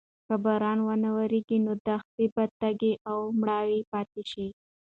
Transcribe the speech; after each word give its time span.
که 0.27 0.33
باران 0.43 0.79
ونه 0.87 1.09
وریږي 1.15 1.57
نو 1.65 1.73
دښتې 1.87 2.25
به 2.35 2.43
تږې 2.59 2.93
او 3.09 3.17
مړاوې 3.39 3.79
پاتې 3.91 4.21
شي. 4.31 4.47